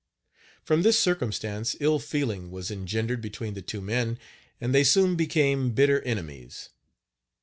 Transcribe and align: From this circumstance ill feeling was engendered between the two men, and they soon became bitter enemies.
From 0.63 0.81
this 0.81 0.97
circumstance 0.97 1.75
ill 1.79 1.99
feeling 1.99 2.49
was 2.49 2.71
engendered 2.71 3.21
between 3.21 3.53
the 3.53 3.61
two 3.61 3.81
men, 3.81 4.17
and 4.59 4.73
they 4.73 4.83
soon 4.83 5.15
became 5.15 5.73
bitter 5.75 6.01
enemies. 6.01 6.69